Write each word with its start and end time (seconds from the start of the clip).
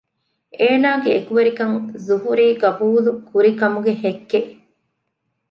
އޭނަގެ 0.59 1.09
އެކުވެރިކަން 1.15 1.75
ޒުހުރީ 2.05 2.47
ޤަބޫލުކުރި 2.61 3.51
ކަމުގެ 3.61 3.93
ހެއްކެއް 4.03 4.51